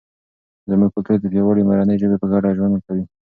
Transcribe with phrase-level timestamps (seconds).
[0.69, 3.03] زموږ کلتور د پیاوړي مورنۍ ژبې په ګډه ژوند کوي.